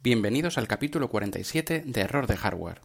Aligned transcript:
Bienvenidos 0.00 0.58
al 0.58 0.68
capítulo 0.68 1.08
47 1.08 1.82
de 1.84 2.00
Error 2.00 2.28
de 2.28 2.36
Hardware. 2.36 2.82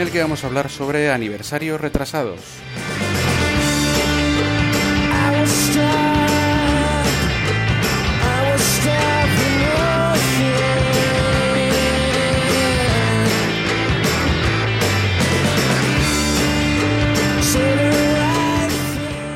En 0.00 0.06
el 0.06 0.12
que 0.14 0.22
vamos 0.22 0.42
a 0.42 0.46
hablar 0.46 0.70
sobre 0.70 1.10
aniversarios 1.10 1.78
retrasados. 1.78 2.40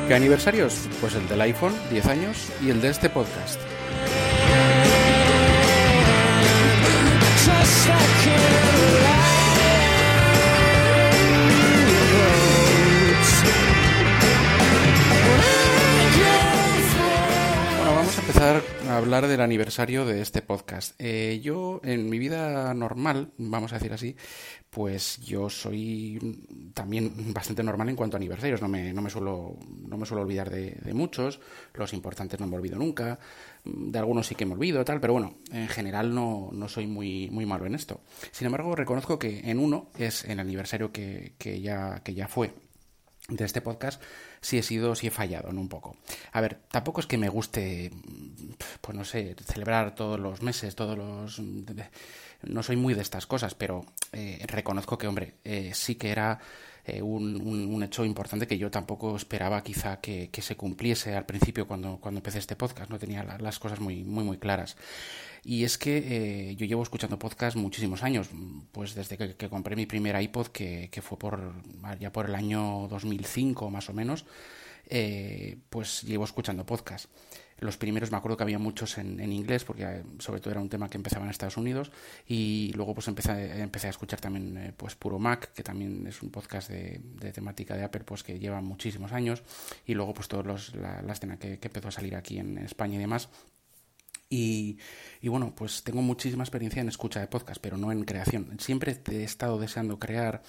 ¿Qué 0.07 0.13
aniversarios? 0.15 0.89
Pues 0.99 1.13
el 1.13 1.27
del 1.27 1.41
iPhone, 1.41 1.75
10 1.91 2.07
años, 2.07 2.51
y 2.63 2.71
el 2.71 2.81
de 2.81 2.89
este 2.89 3.11
podcast. 3.11 3.59
Del 19.23 19.39
aniversario 19.39 20.05
de 20.05 20.21
este 20.21 20.41
podcast. 20.41 20.93
Eh, 20.99 21.39
yo, 21.41 21.79
en 21.83 22.09
mi 22.09 22.19
vida 22.19 22.73
normal, 22.73 23.31
vamos 23.37 23.71
a 23.71 23.77
decir 23.77 23.93
así, 23.93 24.15
pues 24.69 25.19
yo 25.21 25.49
soy 25.49 26.37
también 26.73 27.33
bastante 27.33 27.63
normal 27.63 27.87
en 27.87 27.95
cuanto 27.95 28.17
a 28.17 28.19
aniversarios. 28.19 28.61
No 28.61 28.67
me, 28.67 28.91
no 28.91 29.01
me, 29.01 29.09
suelo, 29.09 29.55
no 29.87 29.97
me 29.97 30.05
suelo 30.05 30.23
olvidar 30.23 30.49
de, 30.49 30.71
de 30.71 30.93
muchos. 30.93 31.39
Los 31.73 31.93
importantes 31.93 32.39
no 32.41 32.47
me 32.47 32.57
olvido 32.57 32.77
nunca. 32.77 33.17
De 33.63 33.97
algunos 33.97 34.27
sí 34.27 34.35
que 34.35 34.45
me 34.45 34.53
olvido, 34.53 34.83
tal, 34.83 34.99
pero 34.99 35.13
bueno, 35.13 35.37
en 35.49 35.69
general 35.69 36.13
no, 36.13 36.49
no 36.51 36.67
soy 36.67 36.85
muy, 36.85 37.29
muy 37.31 37.45
malo 37.45 37.65
en 37.65 37.75
esto. 37.75 38.01
Sin 38.31 38.47
embargo, 38.47 38.75
reconozco 38.75 39.17
que 39.17 39.49
en 39.49 39.59
uno 39.59 39.89
es 39.97 40.25
el 40.25 40.39
aniversario 40.41 40.91
que, 40.91 41.35
que 41.37 41.61
ya, 41.61 42.01
que 42.03 42.13
ya 42.13 42.27
fue 42.27 42.53
de 43.27 43.45
este 43.45 43.61
podcast 43.61 44.01
si 44.41 44.57
he 44.57 44.63
sido, 44.63 44.95
si 44.95 45.07
he 45.07 45.11
fallado, 45.11 45.51
¿no? 45.51 45.61
Un 45.61 45.69
poco. 45.69 45.97
A 46.31 46.41
ver, 46.41 46.59
tampoco 46.69 47.01
es 47.01 47.07
que 47.07 47.17
me 47.17 47.29
guste, 47.29 47.91
pues 48.81 48.95
no 48.95 49.03
sé, 49.03 49.35
celebrar 49.45 49.95
todos 49.95 50.19
los 50.19 50.41
meses, 50.41 50.75
todos 50.75 50.97
los... 50.97 51.39
No 52.43 52.61
soy 52.61 52.75
muy 52.75 52.93
de 52.93 53.01
estas 53.01 53.25
cosas, 53.25 53.55
pero 53.55 53.85
eh, 54.11 54.43
reconozco 54.47 54.97
que, 54.97 55.07
hombre, 55.07 55.35
eh, 55.43 55.71
sí 55.73 55.95
que 55.95 56.11
era 56.11 56.39
eh, 56.87 57.01
un, 57.01 57.35
un, 57.41 57.83
hecho 57.83 58.05
importante 58.05 58.45
que 58.45 58.57
yo 58.57 58.69
tampoco 58.69 59.15
esperaba 59.15 59.63
quizá 59.63 59.99
que, 59.99 60.29
que 60.29 60.41
se 60.43 60.55
cumpliese 60.55 61.15
al 61.15 61.25
principio 61.25 61.67
cuando, 61.67 61.97
cuando 61.97 62.19
empecé 62.19 62.37
este 62.37 62.55
podcast, 62.55 62.91
no 62.91 62.99
tenía 62.99 63.23
la, 63.23 63.39
las 63.39 63.57
cosas 63.57 63.79
muy, 63.79 64.03
muy, 64.03 64.23
muy 64.23 64.37
claras. 64.37 64.77
Y 65.43 65.63
es 65.63 65.77
que 65.77 66.49
eh, 66.49 66.55
yo 66.55 66.65
llevo 66.65 66.83
escuchando 66.83 67.17
podcast 67.17 67.55
muchísimos 67.55 68.03
años, 68.03 68.29
pues 68.71 68.93
desde 68.93 69.17
que, 69.17 69.35
que 69.35 69.49
compré 69.49 69.75
mi 69.75 69.85
primer 69.85 70.19
iPod, 70.21 70.47
que, 70.47 70.89
que, 70.91 71.01
fue 71.01 71.17
por 71.17 71.53
ya 71.99 72.11
por 72.11 72.29
el 72.29 72.35
año 72.35 72.87
2005 72.87 73.69
más 73.69 73.89
o 73.89 73.93
menos, 73.93 74.25
eh, 74.87 75.57
pues 75.69 76.03
llevo 76.03 76.23
escuchando 76.23 76.65
podcast. 76.65 77.09
Los 77.59 77.77
primeros 77.77 78.11
me 78.11 78.17
acuerdo 78.17 78.37
que 78.37 78.43
había 78.43 78.59
muchos 78.59 78.97
en, 78.97 79.19
en, 79.19 79.31
inglés, 79.31 79.63
porque 79.63 79.83
eh, 79.83 80.03
sobre 80.19 80.41
todo 80.41 80.51
era 80.51 80.59
un 80.59 80.69
tema 80.69 80.89
que 80.89 80.97
empezaba 80.97 81.23
en 81.23 81.31
Estados 81.31 81.57
Unidos, 81.57 81.91
y 82.27 82.73
luego 82.75 82.93
pues 82.93 83.07
empecé, 83.07 83.61
empecé 83.61 83.87
a 83.87 83.91
escuchar 83.91 84.19
también 84.19 84.57
eh, 84.57 84.73
pues 84.75 84.95
Puro 84.95 85.19
Mac, 85.19 85.53
que 85.53 85.63
también 85.63 86.05
es 86.07 86.21
un 86.21 86.31
podcast 86.31 86.69
de, 86.69 86.99
de, 87.19 87.31
temática 87.31 87.75
de 87.77 87.83
Apple, 87.83 88.03
pues 88.03 88.23
que 88.23 88.39
lleva 88.39 88.59
muchísimos 88.61 89.13
años, 89.13 89.43
y 89.85 89.93
luego 89.93 90.13
pues 90.13 90.27
todos 90.27 90.45
los, 90.45 90.75
la, 90.75 91.01
la 91.01 91.13
escena 91.13 91.37
que, 91.37 91.59
que 91.59 91.67
empezó 91.67 91.87
a 91.87 91.91
salir 91.91 92.15
aquí 92.15 92.39
en 92.39 92.57
España 92.57 92.95
y 92.95 92.99
demás. 92.99 93.29
Y, 94.29 94.79
y, 95.21 95.27
bueno, 95.27 95.53
pues 95.55 95.83
tengo 95.83 96.01
muchísima 96.01 96.43
experiencia 96.43 96.81
en 96.81 96.89
escucha 96.89 97.19
de 97.19 97.27
podcast, 97.27 97.61
pero 97.61 97.77
no 97.77 97.91
en 97.91 98.05
creación. 98.05 98.57
Siempre 98.59 98.99
he 99.11 99.23
estado 99.23 99.59
deseando 99.59 99.99
crear, 99.99 100.41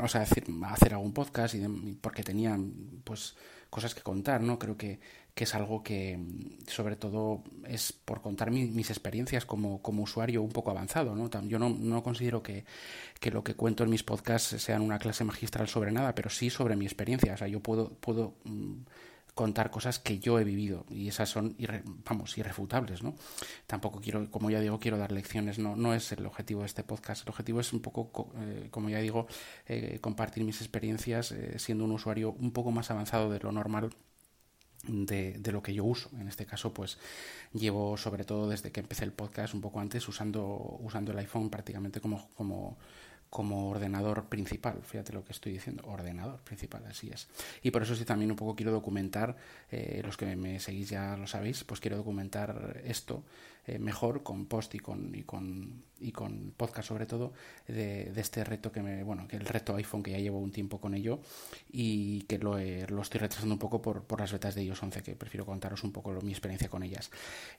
o 0.00 0.08
sea, 0.08 0.22
hacer, 0.22 0.44
hacer 0.66 0.94
algún 0.94 1.12
podcast 1.12 1.54
y 1.54 1.58
de, 1.58 1.96
porque 2.00 2.22
tenía 2.22 2.56
pues 3.02 3.34
cosas 3.70 3.94
que 3.94 4.02
contar, 4.02 4.40
¿no? 4.40 4.56
Creo 4.58 4.76
que, 4.76 5.00
que 5.34 5.44
es 5.44 5.54
algo 5.56 5.82
que 5.82 6.16
sobre 6.68 6.94
todo 6.94 7.42
es 7.66 7.92
por 7.92 8.22
contar 8.22 8.52
mi, 8.52 8.66
mis 8.66 8.90
experiencias 8.90 9.44
como, 9.44 9.82
como 9.82 10.04
usuario 10.04 10.42
un 10.42 10.52
poco 10.52 10.70
avanzado, 10.70 11.16
¿no? 11.16 11.28
Yo 11.48 11.58
no, 11.58 11.70
no 11.70 12.02
considero 12.04 12.40
que, 12.40 12.64
que, 13.18 13.32
lo 13.32 13.42
que 13.42 13.54
cuento 13.54 13.82
en 13.82 13.90
mis 13.90 14.04
podcasts 14.04 14.62
sean 14.62 14.80
una 14.80 15.00
clase 15.00 15.24
magistral 15.24 15.66
sobre 15.66 15.90
nada, 15.90 16.14
pero 16.14 16.30
sí 16.30 16.50
sobre 16.50 16.76
mi 16.76 16.84
experiencia. 16.84 17.34
O 17.34 17.36
sea, 17.36 17.48
yo 17.48 17.58
puedo, 17.60 17.90
puedo 17.94 18.36
mmm, 18.44 18.82
contar 19.34 19.70
cosas 19.70 19.98
que 19.98 20.18
yo 20.20 20.38
he 20.38 20.44
vivido 20.44 20.86
y 20.88 21.08
esas 21.08 21.28
son 21.28 21.56
irre, 21.58 21.82
vamos 22.08 22.38
irrefutables 22.38 23.02
no 23.02 23.16
tampoco 23.66 24.00
quiero 24.00 24.30
como 24.30 24.50
ya 24.50 24.60
digo 24.60 24.78
quiero 24.78 24.96
dar 24.96 25.10
lecciones 25.10 25.58
no 25.58 25.74
no 25.76 25.92
es 25.92 26.12
el 26.12 26.24
objetivo 26.24 26.60
de 26.60 26.66
este 26.66 26.84
podcast 26.84 27.24
el 27.24 27.30
objetivo 27.30 27.60
es 27.60 27.72
un 27.72 27.80
poco 27.80 28.32
eh, 28.36 28.68
como 28.70 28.90
ya 28.90 28.98
digo 28.98 29.26
eh, 29.66 29.98
compartir 30.00 30.44
mis 30.44 30.60
experiencias 30.60 31.32
eh, 31.32 31.58
siendo 31.58 31.84
un 31.84 31.92
usuario 31.92 32.32
un 32.32 32.52
poco 32.52 32.70
más 32.70 32.90
avanzado 32.90 33.30
de 33.30 33.40
lo 33.40 33.50
normal 33.50 33.90
de, 34.86 35.38
de, 35.38 35.52
lo 35.52 35.62
que 35.62 35.74
yo 35.74 35.84
uso. 35.84 36.10
En 36.18 36.28
este 36.28 36.46
caso, 36.46 36.72
pues 36.74 36.98
llevo 37.52 37.96
sobre 37.96 38.24
todo 38.24 38.48
desde 38.48 38.72
que 38.72 38.80
empecé 38.80 39.04
el 39.04 39.12
podcast, 39.12 39.54
un 39.54 39.60
poco 39.60 39.80
antes, 39.80 40.06
usando, 40.08 40.78
usando 40.80 41.12
el 41.12 41.18
iPhone 41.18 41.50
prácticamente 41.50 42.00
como, 42.00 42.28
como, 42.34 42.76
como 43.34 43.68
ordenador 43.68 44.26
principal. 44.26 44.78
Fíjate 44.84 45.12
lo 45.12 45.24
que 45.24 45.32
estoy 45.32 45.50
diciendo, 45.54 45.82
ordenador 45.88 46.38
principal, 46.42 46.84
así 46.86 47.10
es. 47.10 47.26
Y 47.64 47.72
por 47.72 47.82
eso 47.82 47.96
sí 47.96 48.04
también 48.04 48.30
un 48.30 48.36
poco 48.36 48.54
quiero 48.54 48.70
documentar, 48.70 49.34
eh, 49.72 50.02
los 50.04 50.16
que 50.16 50.36
me 50.36 50.60
seguís 50.60 50.90
ya 50.90 51.16
lo 51.16 51.26
sabéis, 51.26 51.64
pues 51.64 51.80
quiero 51.80 51.96
documentar 51.96 52.80
esto 52.84 53.24
eh, 53.66 53.78
mejor 53.78 54.22
con 54.22 54.44
post 54.44 54.74
y 54.74 54.78
con, 54.78 55.14
y 55.14 55.22
con, 55.22 55.84
y 55.98 56.12
con 56.12 56.52
podcast 56.54 56.88
sobre 56.88 57.06
todo 57.06 57.32
de, 57.66 58.12
de, 58.12 58.20
este 58.20 58.44
reto 58.44 58.70
que 58.70 58.82
me, 58.82 59.02
bueno, 59.04 59.26
que 59.26 59.36
el 59.36 59.46
reto 59.46 59.74
iPhone 59.76 60.02
que 60.02 60.10
ya 60.10 60.18
llevo 60.18 60.38
un 60.38 60.52
tiempo 60.52 60.80
con 60.80 60.94
ello 60.94 61.20
y 61.70 62.22
que 62.22 62.38
lo, 62.38 62.58
eh, 62.58 62.86
lo 62.88 63.00
estoy 63.00 63.20
retrasando 63.20 63.54
un 63.54 63.58
poco 63.58 63.80
por, 63.80 64.04
por 64.04 64.20
las 64.20 64.32
betas 64.32 64.54
de 64.54 64.64
iOS 64.64 64.82
11 64.82 65.02
que 65.02 65.16
prefiero 65.16 65.46
contaros 65.46 65.82
un 65.82 65.92
poco 65.92 66.12
mi 66.20 66.32
experiencia 66.32 66.68
con 66.68 66.82
ellas. 66.82 67.10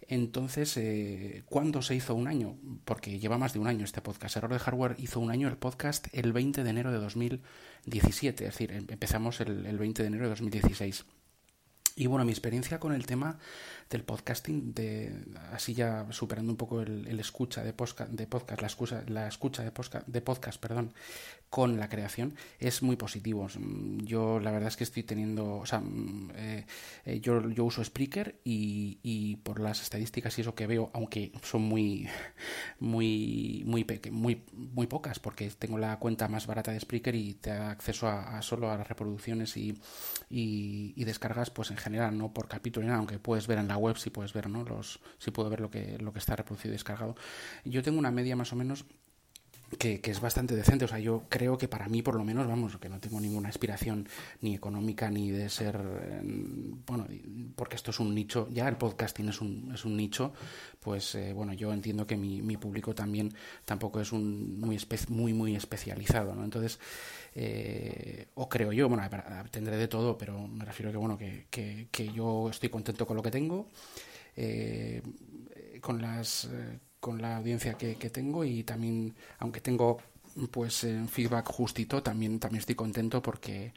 Entonces, 0.07 0.77
eh, 0.77 1.41
¿cuándo 1.47 1.81
se 1.81 1.95
hizo 1.95 2.13
un 2.13 2.27
año? 2.27 2.55
Porque 2.85 3.17
lleva 3.17 3.39
más 3.39 3.53
de 3.53 3.59
un 3.59 3.67
año 3.67 3.83
este 3.83 4.01
podcast. 4.01 4.37
Error 4.37 4.53
de 4.53 4.59
Hardware 4.59 4.95
hizo 4.99 5.19
un 5.19 5.31
año 5.31 5.47
el 5.47 5.57
podcast 5.57 6.07
el 6.11 6.33
20 6.33 6.63
de 6.63 6.69
enero 6.69 6.91
de 6.91 6.99
2017, 6.99 8.45
es 8.45 8.51
decir, 8.51 8.71
empezamos 8.71 9.41
el, 9.41 9.65
el 9.65 9.77
20 9.79 10.03
de 10.03 10.07
enero 10.07 10.25
de 10.25 10.29
2016. 10.29 11.05
Y 11.97 12.07
bueno, 12.07 12.25
mi 12.25 12.31
experiencia 12.31 12.77
con 12.77 12.93
el 12.93 13.05
tema 13.05 13.39
del 13.89 14.03
podcasting, 14.03 14.73
de 14.73 15.15
así 15.53 15.73
ya 15.73 16.05
superando 16.11 16.51
un 16.51 16.57
poco 16.57 16.81
el, 16.81 17.19
escucha 17.19 17.63
de, 17.63 17.71
posca, 17.71 18.05
de 18.05 18.27
podcast, 18.27 18.61
la 18.61 18.67
escucha, 18.67 19.03
la 19.07 19.27
escucha 19.29 19.63
de, 19.63 19.71
posca, 19.71 20.03
de 20.05 20.21
podcast, 20.21 20.59
perdón, 20.59 20.93
con 21.49 21.77
la 21.79 21.87
creación, 21.87 22.35
es 22.59 22.81
muy 22.81 22.97
positivo. 22.97 23.47
Yo 24.03 24.41
la 24.41 24.51
verdad 24.51 24.67
es 24.67 24.75
que 24.75 24.83
estoy 24.83 25.03
teniendo, 25.03 25.57
o 25.57 25.65
sea, 25.65 25.81
eh, 26.35 26.65
yo, 27.21 27.49
yo 27.49 27.63
uso 27.63 27.81
Spreaker 27.81 28.41
y, 28.43 28.99
y 29.03 29.37
por 29.37 29.61
las 29.61 29.81
estadísticas 29.81 30.37
y 30.37 30.41
eso 30.41 30.53
que 30.53 30.67
veo, 30.67 30.89
aunque 30.93 31.31
son 31.43 31.61
muy, 31.61 32.09
muy, 32.79 33.63
muy, 33.65 33.85
muy, 34.11 34.43
muy 34.51 34.87
pocas, 34.87 35.19
porque 35.19 35.49
tengo 35.51 35.77
la 35.77 35.97
cuenta 35.97 36.27
más 36.27 36.45
barata 36.45 36.71
de 36.73 36.79
Spreaker 36.81 37.15
y 37.15 37.35
te 37.35 37.51
da 37.51 37.71
acceso 37.71 38.09
a, 38.09 38.41
solo 38.41 38.69
a 38.69 38.77
las 38.77 38.89
reproducciones 38.89 39.55
y, 39.55 39.79
y, 40.29 40.93
y 40.97 41.03
descargas, 41.05 41.51
pues 41.51 41.71
en 41.71 41.77
general, 41.85 42.17
no 42.17 42.33
por 42.33 42.47
capítulo, 42.47 42.91
aunque 42.93 43.19
puedes 43.19 43.47
ver 43.47 43.59
en 43.59 43.67
la 43.67 43.77
web 43.77 43.97
si 43.97 44.09
puedes 44.09 44.33
ver, 44.33 44.49
¿no? 44.49 44.63
Los, 44.63 44.99
si 45.17 45.31
puedo 45.31 45.49
ver 45.49 45.61
lo 45.61 45.69
que, 45.69 45.97
lo 45.99 46.11
que 46.11 46.19
está 46.19 46.35
reproducido 46.35 46.73
y 46.73 46.77
descargado. 46.77 47.15
Yo 47.63 47.81
tengo 47.81 47.97
una 47.99 48.11
media 48.11 48.35
más 48.35 48.51
o 48.51 48.55
menos 48.55 48.85
que, 49.77 50.01
que, 50.01 50.11
es 50.11 50.21
bastante 50.21 50.55
decente. 50.55 50.85
O 50.85 50.87
sea, 50.87 50.99
yo 50.99 51.23
creo 51.29 51.57
que 51.57 51.67
para 51.67 51.87
mí, 51.87 52.01
por 52.01 52.15
lo 52.15 52.23
menos, 52.23 52.47
vamos, 52.47 52.77
que 52.77 52.89
no 52.89 52.99
tengo 52.99 53.19
ninguna 53.19 53.49
aspiración 53.49 54.07
ni 54.41 54.55
económica 54.55 55.09
ni 55.09 55.31
de 55.31 55.49
ser. 55.49 55.75
Eh, 55.75 56.21
bueno, 56.85 57.07
porque 57.55 57.75
esto 57.75 57.91
es 57.91 57.99
un 57.99 58.13
nicho, 58.13 58.47
ya 58.51 58.67
el 58.67 58.77
podcasting 58.77 59.29
es 59.29 59.41
un, 59.41 59.71
es 59.73 59.85
un 59.85 59.97
nicho, 59.97 60.33
pues 60.79 61.15
eh, 61.15 61.33
bueno, 61.33 61.53
yo 61.53 61.73
entiendo 61.73 62.05
que 62.05 62.17
mi, 62.17 62.41
mi, 62.41 62.57
público 62.57 62.93
también 62.93 63.33
tampoco 63.65 63.99
es 63.99 64.11
un 64.11 64.59
muy, 64.59 64.77
muy, 65.09 65.33
muy 65.33 65.55
especializado, 65.55 66.35
¿no? 66.35 66.43
Entonces, 66.43 66.79
eh, 67.35 68.29
o 68.35 68.49
creo 68.49 68.71
yo, 68.71 68.89
bueno, 68.89 69.03
tendré 69.51 69.77
de 69.77 69.87
todo, 69.87 70.17
pero 70.17 70.47
me 70.47 70.65
refiero 70.65 70.89
a 70.89 70.91
que, 70.91 70.97
bueno, 70.97 71.17
que, 71.17 71.47
que, 71.91 72.11
yo 72.13 72.49
estoy 72.49 72.69
contento 72.69 73.05
con 73.05 73.17
lo 73.17 73.23
que 73.23 73.31
tengo. 73.31 73.69
Eh, 74.35 75.01
con 75.81 76.01
las 76.01 76.49
con 76.99 77.21
la 77.21 77.37
audiencia 77.37 77.75
que, 77.75 77.97
que 77.97 78.09
tengo 78.09 78.43
y 78.43 78.63
también, 78.63 79.13
aunque 79.37 79.61
tengo 79.61 79.99
pues 80.49 80.83
eh, 80.83 81.05
feedback 81.07 81.47
justito, 81.47 82.01
también, 82.01 82.39
también 82.39 82.61
estoy 82.61 82.73
contento 82.73 83.21
porque 83.21 83.73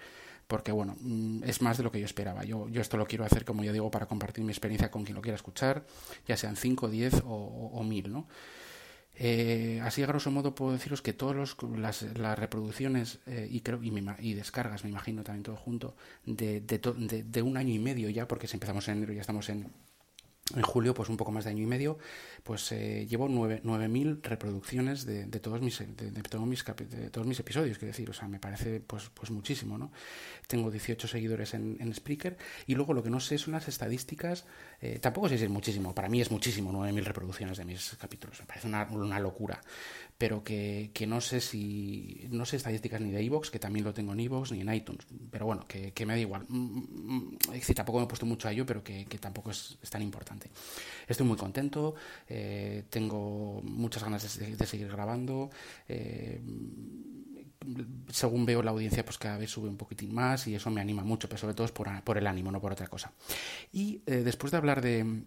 porque 0.47 0.73
bueno, 0.73 0.97
mm, 0.99 1.45
es 1.45 1.61
más 1.61 1.77
de 1.77 1.85
lo 1.85 1.93
que 1.93 2.01
yo 2.01 2.07
esperaba. 2.07 2.43
Yo, 2.45 2.69
yo 2.71 2.81
esto 2.81 2.97
lo 2.97 3.07
quiero 3.07 3.25
hacer, 3.25 3.45
como 3.45 3.65
ya 3.65 3.73
digo, 3.73 3.91
para 3.91 4.07
compartir 4.07 4.43
mi 4.45 4.51
experiencia 4.51 4.91
con 4.91 5.05
quien 5.05 5.15
lo 5.15 5.21
quiera 5.21 5.37
escuchar, 5.37 5.85
ya 6.27 6.39
sean 6.39 6.57
5, 6.57 6.89
10 6.89 7.23
o, 7.27 7.27
o, 7.27 7.79
o 7.79 7.85
1000, 7.85 8.11
¿no? 8.11 8.29
Eh, 9.21 9.81
así, 9.83 10.03
a 10.03 10.07
grosso 10.07 10.31
modo, 10.31 10.55
puedo 10.55 10.73
deciros 10.73 11.03
que 11.03 11.13
todas 11.13 11.57
las, 11.77 12.03
las, 12.17 12.39
reproducciones 12.39 13.19
eh, 13.27 13.49
y, 13.51 13.61
creo, 13.61 13.83
y, 13.83 13.91
me, 13.91 14.15
y, 14.21 14.35
descargas, 14.35 14.85
me 14.85 14.91
imagino 14.91 15.25
también 15.25 15.43
todo 15.43 15.57
junto, 15.57 15.97
de, 16.25 16.61
de, 16.61 16.79
to, 16.79 16.95
de, 16.95 17.25
de, 17.25 17.43
un 17.43 17.57
año 17.57 17.75
y 17.75 17.81
medio 17.81 18.09
ya, 18.11 18.29
porque 18.29 18.47
si 18.47 18.55
empezamos 18.57 18.87
en 18.87 18.99
enero 18.99 19.13
ya 19.13 19.23
estamos 19.23 19.49
en, 19.49 19.73
en 20.55 20.63
julio, 20.63 20.95
pues 20.95 21.09
un 21.09 21.17
poco 21.17 21.31
más 21.31 21.45
de 21.45 21.51
año 21.51 21.63
y 21.63 21.67
medio, 21.67 21.99
pues 22.43 22.73
eh, 22.73 23.07
llevo 23.09 23.29
9.000 23.29 24.23
reproducciones 24.23 25.05
de, 25.05 25.27
de, 25.27 25.41
todos 25.41 25.61
mis, 25.61 25.79
de, 25.79 26.11
de, 26.11 26.23
todos 26.23 26.47
mis 26.47 26.65
de 26.65 27.11
todos 27.11 27.27
mis 27.27 27.39
episodios, 27.39 27.77
quiero 27.79 27.93
decir, 27.93 28.09
o 28.09 28.15
sea, 28.15 28.29
me 28.29 28.39
parece 28.39 28.81
pues, 28.81 29.11
pues 29.13 29.31
muchísimo, 29.31 29.77
¿no? 29.77 29.93
Tengo 30.47 30.71
18 30.71 31.07
seguidores 31.07 31.55
en, 31.55 31.77
en 31.81 31.95
Spreaker 31.95 32.39
y 32.67 32.75
luego 32.75 32.95
lo 32.95 33.03
que 33.03 33.11
no 33.11 33.21
sé 33.21 33.37
son 33.37 33.53
las 33.53 33.69
estadísticas, 33.69 34.47
eh, 34.81 34.99
tampoco 34.99 35.29
sé 35.29 35.37
si 35.37 35.45
es 35.45 35.51
muchísimo, 35.51 35.95
para 35.95 36.09
mí 36.09 36.21
es 36.21 36.31
muchísimo 36.31 36.73
9.000 36.73 37.05
reproducciones 37.05 37.59
de 37.59 37.65
mis 37.65 37.97
capítulos, 37.97 38.41
me 38.41 38.47
parece 38.47 38.69
una, 38.69 38.85
una 38.91 39.21
locura, 39.21 39.61
pero 40.19 40.43
que, 40.43 40.91
que, 40.93 41.07
no 41.07 41.21
sé 41.21 41.41
si, 41.41 42.27
no 42.31 42.45
sé 42.45 42.57
estadísticas 42.57 43.01
ni 43.01 43.13
de 43.13 43.23
iVoox, 43.23 43.51
que 43.51 43.61
también 43.61 43.85
lo 43.85 43.95
tengo 43.95 44.13
en 44.13 44.21
iVoox 44.21 44.51
ni 44.51 44.61
en 44.61 44.75
iTunes, 44.75 45.07
pero 45.31 45.47
bueno, 45.47 45.65
que, 45.69 45.93
que 45.93 46.05
me 46.05 46.15
da 46.15 46.19
igual, 46.19 46.45
es 47.47 47.61
decir, 47.61 47.77
tampoco 47.77 47.99
me 48.01 48.05
he 48.05 48.09
puesto 48.09 48.27
mucho 48.27 48.49
a 48.49 48.53
ello, 48.53 48.67
pero 48.67 48.83
que, 48.83 49.07
que 49.07 49.19
tampoco 49.19 49.53
es, 49.53 49.79
es 49.81 49.89
tan 49.89 50.03
importante. 50.03 50.51
Estoy 51.07 51.25
muy 51.25 51.37
contento, 51.37 51.95
eh, 52.29 52.85
tengo 52.91 53.63
muchas 53.63 54.03
ganas 54.03 54.39
de, 54.39 54.57
de 54.57 54.67
seguir 54.67 54.89
grabando. 54.89 55.51
Eh, 55.89 56.41
según 58.11 58.47
veo 58.47 58.63
la 58.63 58.71
audiencia, 58.71 59.05
pues 59.05 59.19
cada 59.19 59.37
vez 59.37 59.51
sube 59.51 59.69
un 59.69 59.77
poquitín 59.77 60.15
más 60.15 60.47
y 60.47 60.55
eso 60.55 60.71
me 60.71 60.81
anima 60.81 61.03
mucho, 61.03 61.29
pero 61.29 61.39
sobre 61.39 61.55
todo 61.55 61.67
es 61.67 61.73
por, 61.73 61.89
por 62.03 62.19
el 62.19 62.27
ánimo, 62.27 62.51
no 62.51 62.61
por 62.61 62.73
otra 62.73 62.87
cosa. 62.87 63.13
Y 63.73 64.03
eh, 64.07 64.23
después 64.25 64.51
de 64.51 64.57
hablar 64.57 64.81
de, 64.81 65.25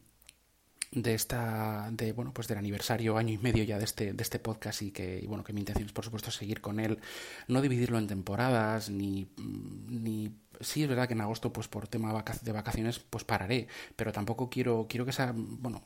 de 0.92 1.14
esta 1.14 1.90
de 1.92 2.12
bueno 2.12 2.34
pues 2.34 2.48
del 2.48 2.58
aniversario 2.58 3.18
año 3.18 3.34
y 3.34 3.38
medio 3.38 3.64
ya 3.64 3.78
de 3.78 3.86
este 3.86 4.14
de 4.14 4.24
este 4.24 4.40
podcast 4.40 4.82
y 4.82 4.92
que 4.92 5.20
y 5.22 5.26
bueno 5.26 5.44
que 5.44 5.54
mi 5.54 5.62
intención 5.62 5.88
es 5.88 5.94
por 5.94 6.06
supuesto 6.06 6.32
seguir 6.32 6.62
con 6.62 6.80
él. 6.80 7.00
No 7.48 7.62
dividirlo 7.62 7.98
en 7.98 8.08
temporadas 8.08 8.90
ni 8.90 9.28
ni 9.38 10.34
sí 10.62 10.84
es 10.84 10.90
verdad 10.90 11.08
que 11.08 11.14
en 11.14 11.22
agosto 11.22 11.52
pues 11.52 11.68
por 11.68 11.88
tema 11.88 12.24
de 12.42 12.52
vacaciones 12.52 13.00
pues 13.00 13.24
pararé 13.24 13.68
pero 13.96 14.12
tampoco 14.12 14.50
quiero 14.50 14.88
quiero 14.90 15.06
que 15.06 15.12
sea 15.12 15.34
bueno 15.36 15.84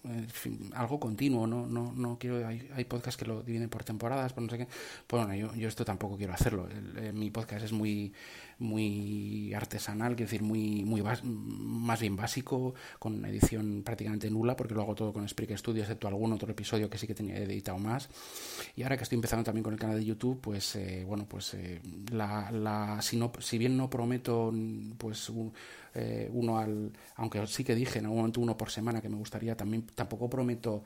algo 0.74 1.00
continuo 1.00 1.48
no 1.48 1.66
no 1.66 1.94
no 1.94 2.18
quiero 2.19 2.48
hay, 2.48 2.69
hay 2.75 2.86
podcasts 2.86 3.18
que 3.18 3.25
lo 3.25 3.42
dividen 3.42 3.69
por 3.69 3.83
temporadas 3.83 4.33
por 4.33 4.44
no 4.44 4.50
sé 4.50 4.57
qué 4.57 4.68
pues 5.07 5.25
bueno 5.25 5.36
yo, 5.36 5.54
yo 5.56 5.68
esto 5.68 5.86
tampoco 5.86 6.18
quiero 6.18 6.33
hacerlo 6.33 6.68
el, 6.69 7.13
mi 7.13 7.30
podcast 7.30 7.66
es 7.66 7.72
muy 7.72 8.13
muy 8.60 9.54
artesanal, 9.54 10.16
quiero 10.16 10.30
decir, 10.30 10.42
muy, 10.42 10.83
muy 10.83 11.01
más 11.01 12.00
bien 12.00 12.16
básico, 12.16 12.74
con 13.00 13.25
edición 13.25 13.83
prácticamente 13.83 14.30
nula, 14.30 14.56
porque 14.56 14.74
lo 14.74 14.81
hago 14.81 14.95
todo 14.95 15.13
con 15.13 15.28
Spreaker 15.28 15.57
Studio, 15.57 15.83
excepto 15.83 16.07
algún 16.07 16.31
otro 16.33 16.51
episodio 16.51 16.89
que 16.89 16.98
sí 16.98 17.07
que 17.07 17.16
tenía 17.16 17.38
editado 17.38 17.78
más. 17.78 18.10
Y 18.75 18.83
ahora 18.83 18.98
que 18.98 19.04
estoy 19.04 19.18
empezando 19.18 19.44
también 19.44 19.63
con 19.63 19.74
el 19.74 19.80
canal 19.80 19.98
de 19.98 20.06
YouTube, 20.06 20.39
pues 20.42 20.75
eh, 20.75 21.04
bueno, 21.06 21.25
pues 21.28 21.54
eh, 21.54 21.81
la, 22.12 22.51
la, 22.51 23.01
si, 23.01 23.18
no, 23.18 23.31
si 23.39 23.57
bien 23.57 23.75
no 23.78 23.89
prometo 23.89 24.51
pues 24.98 25.30
un, 25.30 25.54
eh, 25.94 26.30
uno 26.32 26.58
al, 26.58 26.92
aunque 27.16 27.46
sí 27.48 27.64
que 27.64 27.76
dije 27.76 28.00
en 28.00 28.06
algún 28.06 28.20
momento 28.20 28.42
uno 28.42 28.58
por 28.58 28.70
semana 28.70 29.02
que 29.02 29.10
me 29.10 29.18
gustaría, 29.18 29.56
también 29.56 29.86
tampoco 29.88 30.30
prometo 30.30 30.84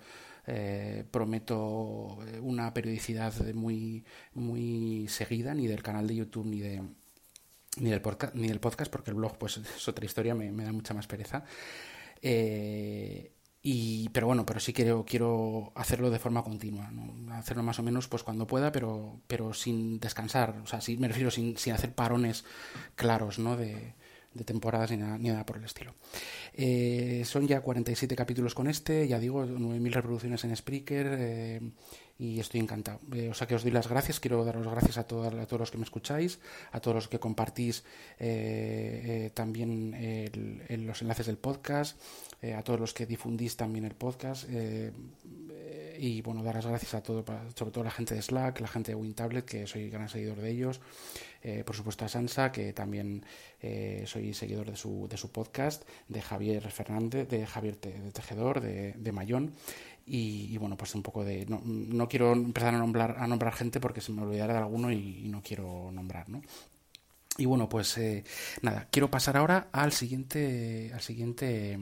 eh, 0.48 1.04
prometo 1.12 2.18
una 2.42 2.74
periodicidad 2.74 3.34
muy 3.54 4.04
muy 4.34 5.08
seguida 5.08 5.54
ni 5.54 5.68
del 5.68 5.84
canal 5.84 6.08
de 6.08 6.16
YouTube 6.16 6.48
ni 6.48 6.60
de 6.60 6.82
ni 7.78 7.90
del, 7.92 8.02
podcast, 8.02 8.36
ni 8.36 8.48
del 8.48 8.60
podcast, 8.60 8.92
porque 8.92 9.12
el 9.12 9.16
blog 9.16 9.38
pues 9.38 9.58
es 9.58 9.88
otra 9.88 10.06
historia, 10.06 10.36
me, 10.36 10.52
me 10.52 10.64
da 10.64 10.72
mucha 10.72 10.94
más 10.94 11.08
pereza. 11.08 11.46
Eh, 12.22 13.32
y, 13.62 14.10
pero 14.10 14.28
bueno, 14.28 14.46
pero 14.46 14.60
sí 14.60 14.72
quiero, 14.72 15.06
quiero 15.06 15.72
hacerlo 15.76 16.10
de 16.10 16.20
forma 16.20 16.44
continua, 16.44 16.90
¿no? 16.92 17.34
hacerlo 17.34 17.64
más 17.64 17.80
o 17.80 17.84
menos 17.84 18.08
pues 18.08 18.24
cuando 18.24 18.48
pueda, 18.48 18.72
pero, 18.72 19.20
pero 19.28 19.54
sin 19.54 20.00
descansar, 20.00 20.56
o 20.64 20.68
sea, 20.68 20.80
sí, 20.80 20.98
me 20.98 21.10
refiero 21.10 21.30
sin, 21.30 21.58
sin 21.58 21.74
hacer 21.74 21.94
parones 21.94 22.46
claros 22.96 23.38
¿no? 23.38 23.58
de, 23.58 23.96
de 24.40 24.46
temporadas 24.46 24.90
ni 24.92 24.98
nada, 24.98 25.18
ni 25.18 25.30
nada 25.30 25.46
por 25.46 25.58
el 25.58 25.66
estilo. 25.66 25.94
Eh, 26.54 27.24
son 27.26 27.48
ya 27.48 27.62
47 27.62 28.16
capítulos 28.16 28.56
con 28.56 28.68
este, 28.68 29.08
ya 29.08 29.20
digo, 29.20 29.46
9.000 29.46 29.92
reproducciones 29.92 30.44
en 30.46 30.56
Spreaker 30.56 31.08
eh, 31.20 31.62
y 32.18 32.40
estoy 32.40 32.62
encantado. 32.62 33.00
Eh, 33.14 33.30
o 33.30 33.34
sea 33.34 33.48
que 33.48 33.56
os 33.56 33.64
doy 33.64 33.72
las 33.72 33.88
gracias, 33.88 34.20
quiero 34.20 34.44
daros 34.44 34.66
gracias 34.66 34.98
a, 34.98 35.04
todas, 35.04 35.34
a 35.34 35.46
todos 35.46 35.60
los 35.60 35.72
que 35.72 35.78
me 35.78 35.84
escucháis, 35.84 36.40
a 36.72 36.80
todos 36.80 36.96
los 36.96 37.08
que 37.08 37.20
compartís 37.20 37.84
eh, 38.18 39.32
también 39.34 39.94
el, 39.94 40.86
los 40.88 41.02
enlaces 41.02 41.28
del 41.28 41.38
podcast, 41.38 42.00
a 42.56 42.64
todos 42.64 42.80
los 42.80 42.94
que 42.94 43.06
difundís 43.06 43.58
también 43.58 43.86
el 43.86 43.96
podcast 43.96 44.48
y 46.00 46.22
bueno, 46.22 46.44
dar 46.44 46.56
las 46.56 46.66
gracias 46.66 46.94
a 46.94 47.04
todo, 47.04 47.26
sobre 47.56 47.72
todo 47.72 47.82
a 47.82 47.86
la 47.86 47.92
gente 47.92 48.16
de 48.16 48.22
Slack, 48.22 48.60
la 48.62 48.68
gente 48.68 48.92
de 48.92 48.96
WinTablet, 48.96 49.46
que 49.46 49.68
soy 49.68 49.90
gran 49.90 50.08
seguidor 50.08 50.40
de 50.40 50.50
ellos, 50.50 50.80
eh, 51.44 51.64
por 51.66 51.76
supuesto 51.76 52.06
a 52.06 52.08
Sansa, 52.08 52.52
que 52.52 52.74
también 52.74 53.26
eh, 53.62 54.04
soy 54.08 54.34
seguidor 54.34 54.72
de 54.72 54.76
su, 54.76 55.08
de 55.10 55.18
su 55.18 55.32
podcast, 55.32 55.84
de 56.08 56.22
Javier 56.22 56.72
Fernández, 56.72 57.28
de 57.28 57.46
Javier 57.46 57.80
de 57.80 58.12
Tejedor, 58.12 58.62
de, 58.62 58.94
de 58.94 59.12
Mayón, 59.12 59.54
y, 60.12 60.58
bueno, 60.58 60.76
pues 60.76 60.96
un 60.96 61.04
poco 61.04 61.24
de... 61.24 61.46
No, 61.46 61.62
no 61.64 62.10
quiero 62.10 62.34
empezar 62.34 62.74
a 62.74 62.80
nombrar, 62.80 63.18
a 63.20 63.28
nombrar 63.28 63.54
gente 63.54 63.80
porque 63.80 64.02
se 64.02 64.12
me 64.12 64.24
olvidará 64.24 64.54
de 64.54 64.60
alguno 64.60 64.92
y, 64.92 65.30
no 65.30 65.44
quiero 65.44 65.92
nombrar, 65.92 66.30
¿no? 66.30 66.42
Y 67.38 67.46
bueno, 67.46 67.70
pues 67.70 67.96
eh, 68.00 68.24
nada, 68.64 68.88
quiero 68.90 69.12
pasar 69.12 69.38
ahora 69.38 69.68
al 69.72 69.92
siguiente, 69.92 70.92
al 70.96 71.02
siguiente 71.02 71.78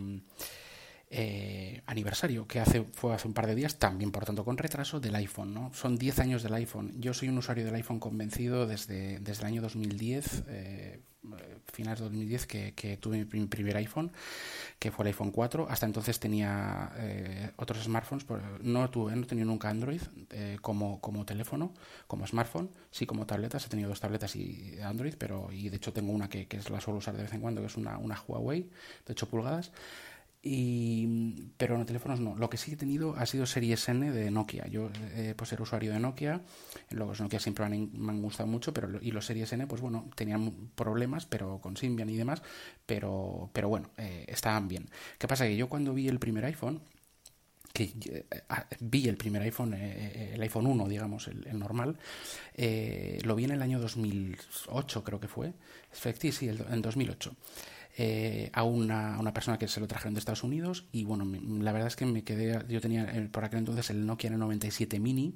eh, 1.10 1.82
aniversario 1.86 2.48
que 2.48 2.60
hace, 2.60 2.84
fue 2.84 3.14
hace 3.14 3.28
un 3.28 3.34
par 3.34 3.48
de 3.48 3.56
días, 3.56 3.78
también 3.78 4.12
por 4.12 4.26
tanto 4.26 4.44
con 4.44 4.58
retraso, 4.58 5.00
del 5.00 5.16
iPhone. 5.16 5.54
¿no? 5.54 5.72
Son 5.74 5.98
10 5.98 6.20
años 6.20 6.44
del 6.44 6.54
iPhone. 6.54 6.94
Yo 7.00 7.14
soy 7.14 7.30
un 7.30 7.38
usuario 7.38 7.66
del 7.66 7.76
iPhone 7.76 8.00
convencido 8.00 8.68
desde, 8.68 9.20
desde 9.20 9.42
el 9.42 9.48
año 9.48 9.62
2010, 9.62 10.44
eh, 10.48 11.00
finales 11.72 12.00
de 12.00 12.06
2010, 12.06 12.48
que, 12.48 12.74
que 12.74 12.98
tuve 12.98 13.26
mi 13.26 13.46
primer 13.46 13.78
iPhone, 13.78 14.12
que 14.80 14.92
fue 14.92 15.04
el 15.04 15.08
iPhone 15.08 15.32
4. 15.32 15.68
Hasta 15.70 15.86
entonces 15.86 16.20
tenía 16.20 16.92
eh, 16.98 17.52
otros 17.56 17.84
smartphones, 17.84 18.26
no 18.62 18.90
tuve, 18.90 19.16
no 19.16 19.26
tenía 19.26 19.46
nunca 19.46 19.70
Android 19.70 20.02
eh, 20.32 20.58
como, 20.62 21.00
como 21.00 21.26
teléfono, 21.26 21.74
como 22.08 22.28
smartphone, 22.28 22.70
sí 22.92 23.06
como 23.06 23.26
tabletas. 23.26 23.66
He 23.66 23.70
tenido 23.70 23.90
dos 23.90 24.02
tabletas 24.02 24.36
y 24.36 24.78
Android, 24.84 25.16
pero 25.18 25.50
y 25.52 25.70
de 25.70 25.78
hecho 25.78 25.94
tengo 25.94 26.12
una 26.12 26.28
que, 26.30 26.48
que 26.48 26.60
la 26.70 26.82
suelo 26.82 27.00
usar 27.00 27.16
de 27.16 27.24
vez 27.24 27.34
en 27.34 27.40
cuando, 27.42 27.62
que 27.62 27.68
es 27.68 27.78
una, 27.78 27.98
una 27.98 28.22
Huawei 28.28 28.70
de 29.06 29.12
8 29.14 29.30
pulgadas. 29.30 29.72
Y, 30.42 31.52
pero 31.58 31.76
en 31.76 31.86
teléfonos 31.86 32.20
no. 32.20 32.36
Lo 32.36 32.50
que 32.50 32.58
sí 32.58 32.74
he 32.74 32.78
tenido 32.78 33.16
ha 33.16 33.26
sido 33.26 33.46
Series 33.46 33.90
N 33.90 34.12
de 34.12 34.32
Nokia. 34.32 34.68
Yo 34.68 34.90
eh, 35.16 35.34
pues 35.36 35.52
era 35.52 35.64
usuario 35.64 35.92
de 35.92 36.00
Nokia. 36.00 36.42
Los 36.92 37.20
Nokia 37.20 37.40
siempre 37.40 37.68
me 37.68 38.12
han, 38.12 38.22
gustado 38.22 38.48
mucho, 38.48 38.74
pero 38.74 39.00
y 39.02 39.12
los 39.12 39.26
Series 39.26 39.52
N, 39.54 39.68
pues 39.68 39.82
bueno, 39.82 40.10
tenían 40.16 40.70
problemas, 40.76 41.26
pero 41.26 41.60
con 41.60 41.76
Symbian 41.76 42.10
y 42.10 42.16
demás, 42.16 42.42
pero, 42.86 43.50
pero 43.52 43.68
bueno, 43.68 43.90
eh, 43.98 44.26
estaban 44.28 44.68
bien. 44.68 44.90
¿Qué 45.18 45.28
pasa? 45.28 45.46
Que 45.46 45.58
yo 45.58 45.70
cuando 45.70 45.94
vi 45.94 46.08
el 46.08 46.20
primer 46.20 46.46
iPhone, 46.46 46.82
que 47.74 47.94
eh, 48.06 48.26
vi 48.80 49.08
el 49.08 49.18
primer 49.18 49.42
iPhone, 49.44 49.74
eh, 49.76 50.32
el 50.34 50.42
iPhone 50.42 50.66
1, 50.68 50.88
digamos, 50.88 51.28
el, 51.28 51.46
el 51.48 51.60
normal, 51.60 51.98
eh, 52.56 53.20
lo 53.24 53.36
vi 53.36 53.44
en 53.46 53.52
el 53.52 53.62
año 53.62 53.80
2008, 53.80 55.04
creo 55.04 55.20
que 55.20 55.28
fue. 55.28 55.54
Efectivamente, 55.92 56.32
sí, 56.32 56.74
en 56.74 56.82
2008 56.82 57.36
eh, 58.00 58.52
a, 58.54 58.64
una, 58.64 59.16
a 59.16 59.20
una 59.20 59.34
persona 59.34 59.58
que 59.58 59.68
se 59.68 59.80
lo 59.80 59.88
trajeron 59.88 60.14
de 60.14 60.20
Estados 60.20 60.44
Unidos 60.44 60.86
y 60.92 61.04
bueno, 61.04 61.26
la 61.64 61.72
verdad 61.72 61.88
es 61.88 61.96
que 61.96 62.06
me 62.06 62.24
quedé, 62.24 62.64
yo 62.70 62.80
tenía 62.80 63.06
eh, 63.06 63.28
por 63.32 63.44
aquel 63.44 63.60
entonces 63.60 63.90
el 63.90 64.06
Nokia 64.06 64.30
N97 64.30 65.00
Mini 65.00 65.34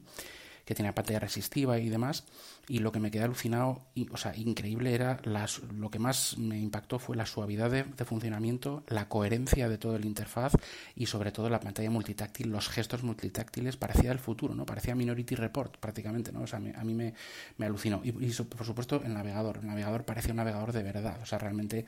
que 0.63 0.75
tenía 0.75 0.93
pantalla 0.93 1.19
resistiva 1.19 1.79
y 1.79 1.89
demás 1.89 2.23
y 2.67 2.79
lo 2.79 2.91
que 2.91 2.99
me 2.99 3.11
quedé 3.11 3.23
alucinado, 3.23 3.81
y, 3.95 4.07
o 4.11 4.17
sea, 4.17 4.35
increíble 4.35 4.93
era 4.93 5.19
las, 5.23 5.59
lo 5.73 5.89
que 5.89 5.99
más 5.99 6.37
me 6.37 6.59
impactó 6.59 6.99
fue 6.99 7.15
la 7.15 7.25
suavidad 7.25 7.71
de, 7.71 7.83
funcionamiento, 8.05 8.83
la 8.87 9.07
coherencia 9.07 9.69
de 9.69 9.77
todo 9.77 9.95
el 9.95 10.05
interfaz 10.05 10.53
y 10.95 11.05
sobre 11.05 11.31
todo 11.31 11.49
la 11.49 11.59
pantalla 11.59 11.89
multitáctil, 11.89 12.49
los 12.49 12.69
gestos 12.69 13.03
multitáctiles, 13.03 13.77
parecía 13.77 14.11
el 14.11 14.19
futuro, 14.19 14.55
¿no? 14.55 14.65
Parecía 14.65 14.95
Minority 14.95 15.35
Report 15.35 15.77
prácticamente, 15.77 16.31
¿no? 16.31 16.41
O 16.41 16.47
sea, 16.47 16.59
me, 16.59 16.73
a 16.75 16.83
mí 16.83 16.93
me, 16.93 17.13
me 17.57 17.65
alucinó. 17.65 18.01
Y, 18.03 18.09
y, 18.09 18.31
por 18.31 18.65
supuesto 18.65 19.01
el 19.03 19.13
navegador, 19.13 19.57
el 19.57 19.67
navegador 19.67 20.05
parecía 20.05 20.31
un 20.31 20.37
navegador 20.37 20.71
de 20.71 20.83
verdad, 20.83 21.19
o 21.21 21.25
sea, 21.25 21.39
realmente 21.39 21.85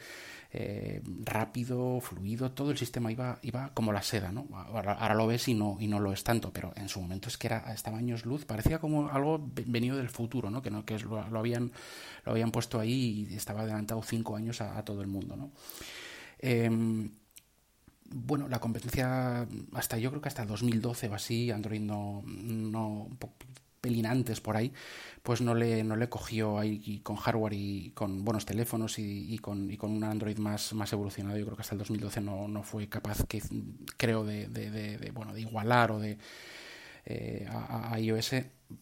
eh, 0.56 1.02
rápido, 1.24 2.00
fluido, 2.00 2.52
todo 2.52 2.70
el 2.70 2.78
sistema 2.78 3.12
iba, 3.12 3.40
iba 3.42 3.72
como 3.74 3.92
la 3.92 4.04
seda, 4.04 4.32
¿no? 4.32 4.48
Ahora, 4.54 4.94
ahora, 4.94 5.16
lo 5.16 5.26
ves 5.26 5.48
y 5.48 5.56
no, 5.56 5.78
y 5.80 5.88
no 5.88 6.00
lo 6.00 6.14
es 6.14 6.24
tanto, 6.24 6.52
pero 6.54 6.74
en 6.76 6.90
su 6.90 7.02
momento 7.02 7.28
es 7.28 7.40
que 7.40 7.48
era, 7.48 7.74
estaba 7.74 7.98
años 7.98 8.24
luz, 8.26 8.46
parecía 8.46 8.78
como 8.78 9.10
algo 9.10 9.50
venido 9.66 9.98
del 9.98 10.10
futuro, 10.10 10.52
¿no? 10.52 10.62
Que 10.64 10.72
no 10.72 10.86
que 10.86 10.98
lo, 11.00 11.28
lo, 11.30 11.40
habían, 11.40 11.72
lo 12.26 12.32
habían 12.34 12.52
puesto 12.52 12.80
ahí 12.80 13.28
y 13.30 13.36
estaba 13.36 13.62
adelantado 13.62 14.02
cinco 14.04 14.36
años 14.36 14.62
a, 14.62 14.84
todo 14.86 15.02
el 15.02 15.08
mundo, 15.08 15.36
¿no? 15.36 15.52
Eh, 16.40 16.70
bueno, 18.16 18.48
la 18.48 18.60
competencia 18.60 19.48
hasta 19.74 19.98
yo 19.98 20.10
creo 20.12 20.22
que 20.22 20.28
hasta 20.28 20.46
2012 20.46 21.08
o 21.10 21.14
así, 21.16 21.52
Android 21.52 21.82
no, 21.82 22.24
no 22.26 23.04
un 23.04 23.18
po- 23.18 23.34
pelín 23.82 24.06
antes 24.06 24.40
por 24.40 24.56
ahí, 24.56 24.72
pues 25.24 25.42
no 25.42 25.56
le, 25.56 25.84
no 25.84 25.96
le 25.98 26.08
cogió 26.10 26.58
ahí 26.60 27.02
con 27.04 27.18
hardware 27.18 27.54
y 27.54 27.92
con 27.96 28.24
buenos 28.24 28.46
teléfonos 28.46 28.98
y, 29.00 29.38
con, 29.40 29.70
y 29.72 29.78
con 29.78 29.92
un 29.92 30.04
Android 30.06 30.38
más, 30.38 30.74
más 30.74 30.94
evolucionado. 30.94 31.38
Yo 31.38 31.46
creo 31.46 31.58
que 31.58 31.64
hasta 31.64 31.76
el 31.76 31.80
2012 31.80 32.22
no, 32.22 32.48
no 32.48 32.64
fue 32.64 32.88
capaz, 32.88 33.26
que, 33.28 33.42
creo, 33.98 34.24
de, 34.24 35.12
bueno, 35.14 35.34
de 35.34 35.42
igualar 35.42 35.92
o 35.92 36.00
de 36.00 36.18
eh, 37.06 37.46
a 37.50 38.00
iOS. 38.00 38.36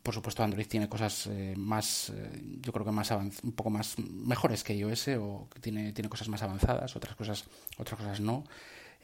Por 0.03 0.13
supuesto, 0.13 0.43
Android 0.43 0.67
tiene 0.67 0.89
cosas 0.89 1.27
eh, 1.27 1.53
más, 1.57 2.09
eh, 2.09 2.41
yo 2.61 2.71
creo 2.71 2.85
que 2.85 2.91
más 2.91 3.11
un 3.11 3.51
poco 3.53 3.69
más 3.69 3.97
mejores 3.99 4.63
que 4.63 4.75
iOS 4.75 5.09
o 5.19 5.47
tiene, 5.61 5.93
tiene 5.93 6.09
cosas 6.09 6.27
más 6.29 6.41
avanzadas, 6.43 6.95
otras 6.95 7.15
cosas, 7.15 7.45
otras 7.77 7.99
cosas 7.99 8.19
no. 8.19 8.43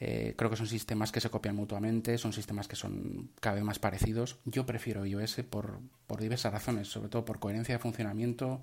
Eh, 0.00 0.34
creo 0.36 0.48
que 0.50 0.56
son 0.56 0.66
sistemas 0.68 1.10
que 1.12 1.20
se 1.20 1.30
copian 1.30 1.56
mutuamente, 1.56 2.18
son 2.18 2.32
sistemas 2.32 2.68
que 2.68 2.76
son 2.76 3.30
cada 3.40 3.56
vez 3.56 3.64
más 3.64 3.78
parecidos. 3.78 4.38
Yo 4.44 4.64
prefiero 4.66 5.04
iOS 5.04 5.42
por, 5.50 5.80
por 6.06 6.20
diversas 6.20 6.52
razones, 6.52 6.88
sobre 6.88 7.08
todo 7.08 7.24
por 7.24 7.38
coherencia 7.40 7.74
de 7.74 7.78
funcionamiento, 7.80 8.60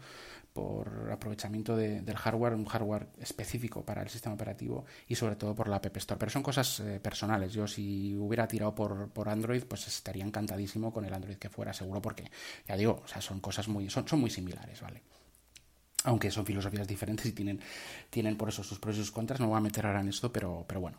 por 0.54 1.12
aprovechamiento 1.12 1.76
de- 1.76 2.02
del 2.02 2.16
hardware, 2.16 2.54
un 2.54 2.66
hardware 2.66 3.08
específico 3.20 3.84
para 3.86 4.02
el 4.02 4.10
sistema 4.10 4.36
operativo 4.36 4.86
y 5.08 5.16
sobre 5.16 5.36
todo 5.36 5.54
por 5.56 5.68
la 5.68 5.78
App 5.78 5.98
Store. 5.98 6.18
Pero 6.20 6.32
son 6.32 6.44
cosas 6.44 6.80
eh, 6.80 7.00
personales. 7.02 7.54
Yo 7.54 7.68
si 7.68 8.16
hubiera 8.16 8.48
tirado 8.48 8.74
por, 8.74 9.10
por 9.10 9.30
Android, 9.30 9.64
pues 9.66 9.88
estaría 9.88 10.24
encantadísimo 10.24 10.94
con 10.94 11.06
el 11.06 11.14
Android 11.14 11.36
que 11.38 11.50
fuera, 11.50 11.74
seguro, 11.74 12.02
porque 12.02 12.32
ya 12.68 12.78
digo, 12.78 13.02
o 13.04 13.08
sea, 13.08 13.22
son 13.22 13.40
cosas 13.42 13.68
muy, 13.68 13.90
son, 13.90 14.08
son 14.08 14.20
muy 14.22 14.30
similares, 14.30 14.82
¿vale? 14.82 15.02
Aunque 16.06 16.32
son 16.32 16.46
filosofías 16.46 16.88
diferentes 16.88 17.26
y 17.26 17.32
tienen, 17.34 17.60
tienen 18.10 18.38
por 18.38 18.50
eso 18.50 18.64
sus 18.64 18.80
pros 18.80 18.96
y 18.96 19.00
sus 19.00 19.12
contras, 19.12 19.40
no 19.40 19.48
voy 19.48 19.58
a 19.58 19.62
meter 19.62 19.86
ahora 19.86 20.02
en 20.02 20.10
esto, 20.10 20.32
pero, 20.32 20.66
pero 20.68 20.80
bueno. 20.82 20.98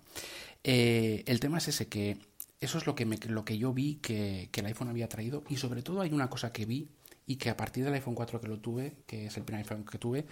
Eh, 0.62 1.22
el 1.26 1.40
tema 1.40 1.58
es 1.58 1.68
ese, 1.68 1.88
que 1.88 2.18
eso 2.60 2.78
es 2.78 2.86
lo 2.86 2.94
que, 2.94 3.06
me, 3.06 3.16
lo 3.28 3.44
que 3.44 3.58
yo 3.58 3.72
vi 3.72 3.96
que, 3.96 4.48
que 4.52 4.60
el 4.60 4.66
iPhone 4.66 4.88
había 4.88 5.08
traído 5.08 5.44
y 5.48 5.56
sobre 5.56 5.82
todo 5.82 6.00
hay 6.00 6.12
una 6.12 6.28
cosa 6.28 6.52
que 6.52 6.66
vi 6.66 6.88
y 7.26 7.36
que 7.36 7.50
a 7.50 7.56
partir 7.56 7.84
del 7.84 7.94
iPhone 7.94 8.14
4 8.14 8.40
que 8.40 8.48
lo 8.48 8.60
tuve, 8.60 8.96
que 9.06 9.26
es 9.26 9.36
el 9.36 9.44
primer 9.44 9.64
iPhone 9.64 9.84
que 9.84 9.98
tuve, 9.98 10.26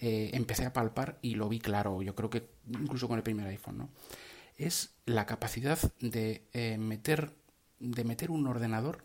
eh, 0.00 0.30
empecé 0.34 0.64
a 0.66 0.72
palpar 0.72 1.18
y 1.22 1.34
lo 1.36 1.48
vi 1.48 1.60
claro, 1.60 2.02
yo 2.02 2.14
creo 2.14 2.30
que 2.30 2.48
incluso 2.68 3.08
con 3.08 3.16
el 3.16 3.22
primer 3.22 3.46
iPhone, 3.46 3.78
¿no? 3.78 3.90
Es 4.56 4.94
la 5.06 5.24
capacidad 5.24 5.78
de 6.00 6.46
eh, 6.52 6.76
meter 6.78 7.32
de 7.78 8.04
meter 8.04 8.30
un 8.30 8.46
ordenador 8.46 9.04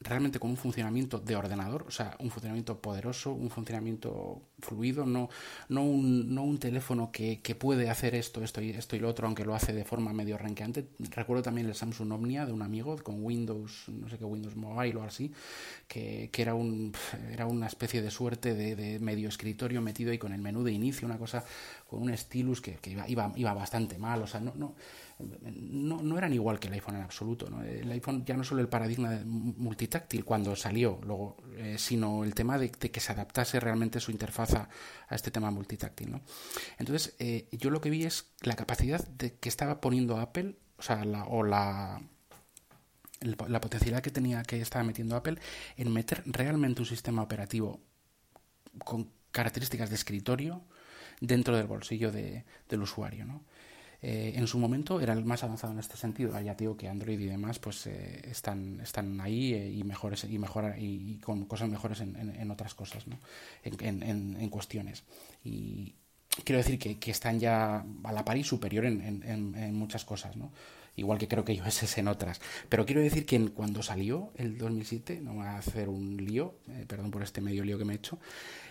realmente 0.00 0.38
con 0.38 0.50
un 0.50 0.56
funcionamiento 0.56 1.18
de 1.18 1.34
ordenador, 1.34 1.84
o 1.88 1.90
sea, 1.90 2.16
un 2.20 2.30
funcionamiento 2.30 2.80
poderoso, 2.80 3.32
un 3.32 3.50
funcionamiento 3.50 4.42
fluido, 4.60 5.04
no, 5.04 5.28
no, 5.68 5.82
un, 5.82 6.34
no 6.34 6.44
un 6.44 6.58
teléfono 6.58 7.10
que, 7.10 7.40
que 7.40 7.56
puede 7.56 7.90
hacer 7.90 8.14
esto, 8.14 8.44
esto 8.44 8.60
y 8.60 8.70
esto 8.70 8.94
y 8.94 9.00
lo 9.00 9.08
otro, 9.08 9.26
aunque 9.26 9.44
lo 9.44 9.54
hace 9.54 9.72
de 9.72 9.84
forma 9.84 10.12
medio 10.12 10.38
ranqueante. 10.38 10.88
Recuerdo 11.10 11.42
también 11.42 11.66
el 11.66 11.74
Samsung 11.74 12.12
Omnia 12.12 12.46
de 12.46 12.52
un 12.52 12.62
amigo 12.62 12.96
con 13.02 13.24
Windows, 13.24 13.88
no 13.88 14.08
sé 14.08 14.18
qué, 14.18 14.24
Windows 14.24 14.54
Mobile 14.54 14.96
o 14.96 15.02
así, 15.02 15.32
que, 15.88 16.30
que 16.32 16.42
era, 16.42 16.54
un, 16.54 16.92
era 17.32 17.46
una 17.46 17.66
especie 17.66 18.00
de 18.00 18.10
suerte 18.10 18.54
de, 18.54 19.00
medio 19.00 19.28
escritorio 19.28 19.82
metido 19.82 20.12
ahí 20.12 20.18
con 20.18 20.32
el 20.32 20.40
menú 20.40 20.62
de 20.62 20.72
inicio, 20.72 21.06
una 21.06 21.18
cosa 21.18 21.44
con 21.88 22.02
un 22.02 22.16
stylus 22.16 22.60
que, 22.60 22.74
que 22.76 22.90
iba, 22.90 23.08
iba, 23.08 23.32
iba 23.34 23.52
bastante 23.52 23.98
mal, 23.98 24.22
o 24.22 24.26
sea, 24.26 24.40
no, 24.40 24.52
no 24.54 24.74
no, 25.18 26.00
no, 26.02 26.16
eran 26.16 26.32
igual 26.32 26.60
que 26.60 26.68
el 26.68 26.74
iPhone 26.74 26.96
en 26.96 27.02
absoluto. 27.02 27.50
¿no? 27.50 27.62
El 27.62 27.90
iPhone 27.90 28.24
ya 28.24 28.36
no 28.36 28.44
solo 28.44 28.60
el 28.60 28.68
paradigma 28.68 29.20
multitáctil 29.24 30.24
cuando 30.24 30.54
salió, 30.54 31.00
luego, 31.04 31.36
eh, 31.56 31.76
sino 31.78 32.24
el 32.24 32.34
tema 32.34 32.58
de, 32.58 32.70
que 32.70 33.00
se 33.00 33.12
adaptase 33.12 33.58
realmente 33.60 34.00
su 34.00 34.10
interfaz 34.10 34.54
a, 34.54 34.68
a 35.08 35.14
este 35.14 35.30
tema 35.30 35.50
multitáctil. 35.50 36.12
¿no? 36.12 36.20
Entonces, 36.78 37.14
eh, 37.18 37.48
yo 37.52 37.70
lo 37.70 37.80
que 37.80 37.90
vi 37.90 38.04
es 38.04 38.26
la 38.42 38.54
capacidad 38.54 39.06
de 39.08 39.34
que 39.34 39.48
estaba 39.48 39.80
poniendo 39.80 40.18
Apple, 40.18 40.56
o 40.78 40.82
sea, 40.82 41.04
la, 41.04 41.24
o 41.24 41.42
la, 41.42 42.00
la 43.20 43.60
potencialidad 43.60 44.02
que 44.02 44.10
tenía 44.10 44.42
que 44.42 44.60
estaba 44.60 44.84
metiendo 44.84 45.16
Apple 45.16 45.38
en 45.76 45.92
meter 45.92 46.22
realmente 46.26 46.82
un 46.82 46.86
sistema 46.86 47.22
operativo 47.22 47.80
con 48.84 49.10
características 49.32 49.90
de 49.90 49.96
escritorio 49.96 50.62
dentro 51.20 51.56
del 51.56 51.66
bolsillo 51.66 52.12
de, 52.12 52.44
del 52.68 52.82
usuario, 52.82 53.24
¿no? 53.24 53.44
Eh, 54.00 54.34
en 54.36 54.46
su 54.46 54.58
momento 54.58 55.00
era 55.00 55.12
el 55.12 55.24
más 55.24 55.42
avanzado 55.42 55.72
en 55.72 55.80
este 55.80 55.96
sentido. 55.96 56.38
Ya 56.40 56.54
digo 56.54 56.76
que 56.76 56.88
Android 56.88 57.18
y 57.18 57.26
demás 57.26 57.58
pues 57.58 57.86
eh, 57.86 58.22
están, 58.30 58.80
están 58.80 59.20
ahí 59.20 59.54
eh, 59.54 59.70
y 59.70 59.82
mejores 59.82 60.24
y 60.24 60.38
mejor 60.38 60.74
y, 60.78 61.18
con 61.18 61.46
cosas 61.46 61.68
mejores 61.68 62.00
en, 62.00 62.16
en, 62.16 62.34
en 62.34 62.50
otras 62.50 62.74
cosas, 62.74 63.06
¿no? 63.06 63.18
en, 63.64 64.02
en, 64.02 64.48
cuestiones. 64.50 65.02
Y 65.44 65.94
quiero 66.44 66.58
decir 66.58 66.78
que, 66.78 66.98
que, 66.98 67.10
están 67.10 67.40
ya 67.40 67.84
a 68.04 68.12
la 68.12 68.24
par 68.24 68.36
y 68.36 68.44
superior 68.44 68.86
en, 68.86 69.74
muchas 69.74 70.04
cosas, 70.04 70.36
¿no? 70.36 70.52
Igual 70.98 71.18
que 71.18 71.28
creo 71.28 71.44
que 71.44 71.54
iOS 71.54 71.82
es 71.84 71.98
en 71.98 72.08
otras. 72.08 72.40
Pero 72.68 72.84
quiero 72.84 73.00
decir 73.00 73.24
que 73.24 73.38
cuando 73.50 73.82
salió 73.82 74.32
el 74.36 74.58
2007, 74.58 75.20
no 75.22 75.34
voy 75.34 75.46
a 75.46 75.56
hacer 75.56 75.88
un 75.88 76.16
lío, 76.16 76.56
eh, 76.68 76.84
perdón 76.86 77.10
por 77.10 77.22
este 77.22 77.40
medio 77.40 77.64
lío 77.64 77.78
que 77.78 77.84
me 77.84 77.92
he 77.92 77.96
hecho, 77.96 78.18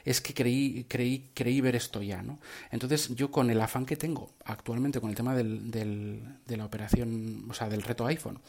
es 0.04 0.20
que 0.20 0.34
creí, 0.34 0.86
creí, 0.90 1.32
creí 1.34 1.62
ver 1.62 1.76
esto 1.76 2.02
ya, 2.02 2.22
¿no? 2.22 2.40
Entonces 2.70 3.16
yo 3.16 3.32
con 3.32 3.50
el 3.50 3.62
afán 3.62 3.86
que 3.86 3.96
tengo 3.96 4.32
actualmente 4.44 5.00
con 5.00 5.10
el 5.10 5.16
tema 5.16 5.36
del, 5.36 5.72
del, 5.72 6.22
de 6.46 6.58
la 6.58 6.66
operación, 6.66 7.46
o 7.50 7.54
sea, 7.54 7.70
del 7.70 7.82
reto 7.82 8.06
iPhone, 8.06 8.40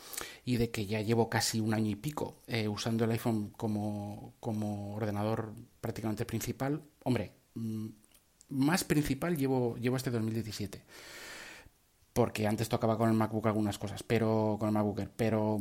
y 0.45 0.57
de 0.57 0.71
que 0.71 0.87
ya 0.87 1.01
llevo 1.01 1.29
casi 1.29 1.61
un 1.61 1.73
año 1.73 1.91
y 1.91 1.97
pico 1.97 2.43
eh, 2.49 2.67
usando 2.69 3.05
el 3.05 3.13
iPhone 3.13 3.53
como, 3.57 4.35
como 4.41 4.97
ordenador 4.97 5.53
prácticamente 5.81 6.25
principal, 6.25 6.83
hombre, 7.05 7.33
mmm, 7.55 7.87
más 8.51 8.83
principal 8.83 9.37
llevo, 9.37 9.77
llevo 9.77 9.97
este 9.97 10.11
2017 10.11 10.83
porque 12.19 12.49
antes 12.49 12.69
tocaba 12.69 12.99
con 12.99 13.09
el 13.09 13.15
MacBook 13.15 13.47
algunas 13.47 13.79
cosas, 13.79 14.03
pero 14.03 14.57
con 14.59 14.71
el 14.71 14.75
MacBook 14.75 14.99
Air, 14.99 15.11
pero 15.15 15.61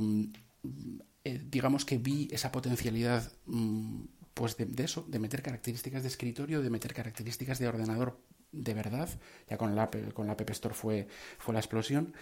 eh, 1.24 1.40
digamos 1.52 1.86
que 1.86 2.00
vi 2.00 2.30
esa 2.32 2.52
potencialidad 2.52 3.32
mm, 3.46 4.06
pues 4.34 4.58
de, 4.58 4.66
de, 4.66 4.84
eso, 4.84 5.06
de 5.08 5.20
meter 5.20 5.44
características 5.44 6.02
de 6.02 6.08
escritorio, 6.08 6.64
de 6.64 6.72
meter 6.72 6.96
características 6.96 7.60
de 7.60 7.68
ordenador 7.68 8.20
de 8.52 8.74
verdad, 8.74 9.08
ya 9.48 9.60
con 9.60 9.76
la, 9.76 9.92
con 10.16 10.26
la 10.26 10.34
App 10.34 10.50
Store 10.50 10.74
fue, 10.74 11.08
fue 11.38 11.54
la 11.54 11.60
explosión, 11.60 12.16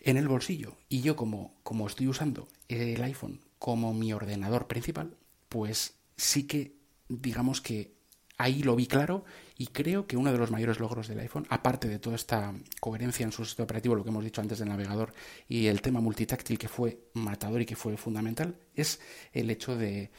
en 0.00 0.18
el 0.18 0.28
bolsillo. 0.28 0.76
Y 0.90 1.00
yo 1.00 1.16
como, 1.16 1.54
como 1.62 1.86
estoy 1.86 2.08
usando 2.08 2.48
el 2.68 3.02
iPhone 3.02 3.40
como 3.58 3.94
mi 3.94 4.12
ordenador 4.12 4.66
principal, 4.66 5.16
pues 5.48 5.94
sí 6.18 6.46
que 6.46 6.76
digamos 7.08 7.62
que 7.62 7.95
ahí 8.38 8.62
lo 8.62 8.76
vi 8.76 8.86
claro 8.86 9.24
y 9.56 9.68
creo 9.68 10.06
que 10.06 10.16
uno 10.16 10.32
de 10.32 10.38
los 10.38 10.50
mayores 10.50 10.78
logros 10.78 11.08
del 11.08 11.20
iPhone, 11.20 11.46
aparte 11.48 11.88
de 11.88 11.98
toda 11.98 12.16
esta 12.16 12.52
coherencia 12.80 13.24
en 13.24 13.32
su 13.32 13.44
sistema 13.44 13.64
operativo, 13.64 13.94
lo 13.94 14.04
que 14.04 14.10
hemos 14.10 14.24
dicho 14.24 14.40
antes 14.40 14.58
del 14.58 14.68
navegador 14.68 15.12
y 15.48 15.66
el 15.66 15.80
tema 15.80 16.00
multitáctil 16.00 16.58
que 16.58 16.68
fue 16.68 17.00
matador 17.14 17.62
y 17.62 17.66
que 17.66 17.76
fue 17.76 17.96
fundamental, 17.96 18.56
es 18.74 19.00
el 19.32 19.50
hecho 19.50 19.76
de, 19.76 20.10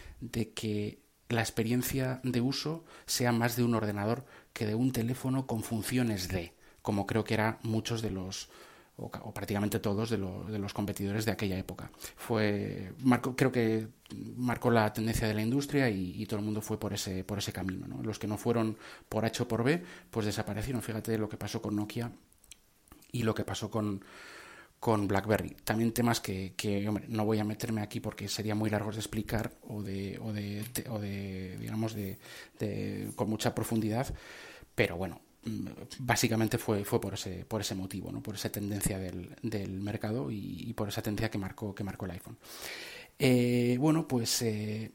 que 0.55 0.99
la 1.29 1.41
experiencia 1.41 2.19
de 2.23 2.41
uso 2.41 2.85
sea 3.05 3.31
más 3.31 3.55
de 3.55 3.63
un 3.63 3.75
ordenador 3.75 4.25
que 4.53 4.65
de 4.65 4.75
un 4.75 4.91
teléfono 4.91 5.45
con 5.45 5.61
funciones 5.61 6.27
de, 6.27 6.53
como 6.81 7.05
creo 7.05 7.23
que 7.23 7.35
eran 7.35 7.59
muchos 7.61 8.01
de 8.01 8.11
los 8.11 8.49
o, 8.97 9.05
o 9.05 9.33
prácticamente 9.33 9.79
todos 9.79 10.09
de, 10.09 10.17
lo, 10.17 10.43
de, 10.45 10.59
los 10.59 10.73
competidores 10.73 11.25
de 11.25 11.31
aquella 11.31 11.57
época. 11.57 11.91
Fue, 12.15 12.93
creo 13.35 13.51
que 13.51 13.87
marcó 14.35 14.71
la 14.71 14.91
tendencia 14.91 15.27
de 15.27 15.33
la 15.33 15.41
industria 15.41 15.89
y, 15.89 16.25
todo 16.25 16.39
el 16.39 16.45
mundo 16.45 16.61
fue 16.61 16.79
por 16.79 16.93
ese, 16.93 17.23
por 17.23 17.37
ese 17.37 17.53
camino. 17.53 17.87
¿no? 17.87 18.01
Los 18.03 18.19
que 18.19 18.27
no 18.27 18.37
fueron 18.37 18.77
por 19.07 19.25
H 19.25 19.43
o 19.43 19.47
por 19.47 19.63
B, 19.63 19.83
pues 20.09 20.25
desaparecieron. 20.25 20.81
Fíjate 20.81 21.17
lo 21.17 21.29
que 21.29 21.37
pasó 21.37 21.61
con 21.61 21.75
Nokia 21.75 22.11
y 23.11 23.23
lo 23.23 23.35
que 23.35 23.45
pasó 23.45 23.69
con, 23.69 24.03
con 24.79 25.07
BlackBerry. 25.07 25.55
También 25.63 25.91
temas 25.91 26.19
que, 26.19 26.85
hombre, 26.87 27.05
no 27.07 27.25
voy 27.25 27.39
a 27.39 27.43
meterme 27.43 27.81
aquí 27.81 27.99
porque 27.99 28.27
sería 28.27 28.55
muy 28.55 28.69
largos 28.69 28.95
de 28.95 29.01
explicar 29.01 29.51
o 29.67 29.81
de, 29.83 30.19
o 30.21 30.33
de, 30.33 30.65
o 30.89 30.99
de 30.99 31.57
digamos, 31.59 31.93
de, 31.93 32.17
con 33.15 33.29
mucha 33.29 33.53
profundidad, 33.53 34.13
pero 34.75 34.97
bueno, 34.97 35.21
básicamente 35.99 36.57
fue, 36.57 36.83
fue 36.83 36.99
por, 36.99 37.13
ese, 37.13 37.45
por 37.45 37.61
ese 37.61 37.75
motivo, 37.75 38.11
¿no? 38.11 38.21
por 38.21 38.35
esa 38.35 38.51
tendencia 38.51 38.99
del, 38.99 39.35
del 39.41 39.79
mercado 39.81 40.29
y, 40.31 40.73
por 40.73 40.89
esa 40.89 41.01
tendencia 41.01 41.31
que 41.31 41.37
marcó, 41.37 41.73
que 41.73 41.83
marcó 41.83 42.05
el 42.05 42.11
iPhone. 42.11 42.37
Eh, 43.19 43.77
bueno, 43.79 44.07
pues 44.07 44.41
eh, 44.41 44.91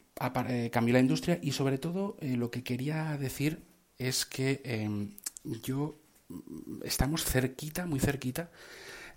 cambió 0.70 0.92
la 0.92 1.00
industria 1.00 1.38
y 1.42 1.52
sobre 1.52 1.78
todo 1.78 2.16
eh, 2.20 2.36
lo 2.36 2.50
que 2.50 2.62
quería 2.62 3.16
decir 3.16 3.64
es 3.98 4.24
que 4.26 4.60
em, 4.64 5.16
yo 5.62 5.98
estamos 6.84 7.24
cerquita, 7.24 7.86
muy 7.86 8.00
cerquita, 8.00 8.50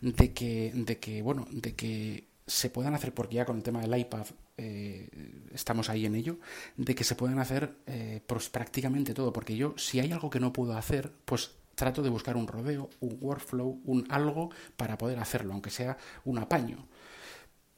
de 0.02 0.34
que, 0.34 0.72
de 0.74 1.00
que, 1.00 1.22
bueno, 1.22 1.48
de 1.52 1.76
que 1.76 2.28
se 2.48 2.70
puedan 2.70 2.94
hacer, 2.94 3.14
porque 3.14 3.36
ya 3.36 3.46
con 3.46 3.58
el 3.58 3.64
tema 3.64 3.82
del 3.82 3.98
iPad 3.98 4.26
eh, 4.58 5.10
estamos 5.54 5.90
ahí 5.90 6.06
en 6.06 6.16
ello, 6.16 6.40
de 6.78 6.96
que 6.96 7.04
se 7.04 7.16
puedan 7.16 7.40
hacer 7.40 7.76
pues, 8.26 8.50
prácticamente 8.50 9.14
todo, 9.14 9.34
porque 9.34 9.56
yo 9.56 9.74
si 9.78 10.00
hay 10.00 10.12
algo 10.12 10.30
que 10.30 10.40
no 10.40 10.54
puedo 10.54 10.78
hacer, 10.78 11.12
pues 11.26 11.52
trato 11.76 12.02
de 12.02 12.10
buscar 12.10 12.38
un 12.38 12.48
rodeo, 12.48 12.90
un 13.02 13.18
workflow, 13.20 13.82
un 13.84 14.06
algo 14.10 14.50
para 14.78 14.98
poder 14.98 15.20
hacerlo, 15.20 15.54
aunque 15.54 15.70
sea 15.70 15.98
un 16.24 16.38
apaño. 16.38 16.88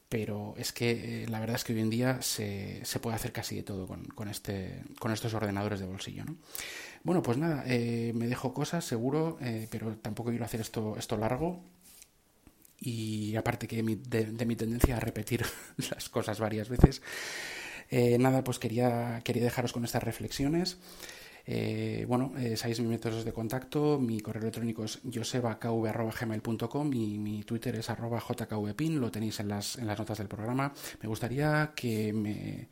Pero 0.09 0.53
es 0.57 0.71
que 0.71 1.23
eh, 1.23 1.27
la 1.27 1.39
verdad 1.39 1.57
es 1.57 1.65
que 1.65 1.73
hoy 1.73 1.81
en 1.81 1.89
día 1.89 2.21
se, 2.21 2.85
se 2.85 2.99
puede 2.99 3.17
hacer 3.17 3.33
casi 3.33 3.57
de 3.57 3.63
todo 3.63 3.87
con, 3.87 4.05
con, 4.05 4.29
este, 4.29 4.83
con 4.99 5.11
estos 5.11 5.33
ordenadores 5.33 5.81
de 5.81 5.85
bolsillo. 5.85 6.23
¿no? 6.23 6.37
Bueno, 7.03 7.21
pues 7.21 7.37
nada, 7.37 7.63
me 7.65 8.27
dejo 8.27 8.53
cosas, 8.53 8.85
seguro, 8.85 9.37
pero 9.69 9.97
tampoco 9.97 10.29
quiero 10.29 10.45
hacer 10.45 10.61
esto, 10.61 10.95
esto 10.97 11.17
largo. 11.17 11.61
Y 12.79 13.35
aparte 13.35 13.67
que 13.67 13.83
mi- 13.83 13.95
de, 13.95 14.45
mi 14.45 14.55
tendencia 14.55 14.97
a 14.97 14.99
repetir 14.99 15.45
las 15.91 16.09
cosas 16.09 16.39
varias 16.39 16.69
veces, 16.69 17.01
eh, 17.89 18.17
nada, 18.19 18.43
pues 18.43 18.59
quería, 18.59 19.21
quería 19.23 19.43
dejaros 19.43 19.73
con 19.73 19.85
estas 19.85 20.03
reflexiones. 20.03 20.77
Eh, 21.49 22.05
bueno, 22.09 22.33
eh, 22.37 22.57
sabéis 22.57 22.81
mis 22.81 22.89
métodos 22.89 23.23
de 23.23 23.31
contacto, 23.31 23.99
mi 23.99 24.19
correo 24.19 24.41
electrónico 24.41 24.83
es 24.83 24.99
josebakv.gmail.com 25.13 26.93
y 26.93 27.17
mi 27.17 27.43
Twitter 27.43 27.75
es 27.75 27.89
arroba 27.89 28.19
jkvpin, 28.19 28.99
lo 28.99 29.11
tenéis 29.11 29.39
en 29.39 29.47
las, 29.47 29.77
en 29.77 29.87
las 29.87 29.97
notas 29.97 30.17
del 30.17 30.27
programa. 30.27 30.73
Me 31.01 31.07
gustaría 31.07 31.71
que 31.75 32.11
me, 32.13 32.67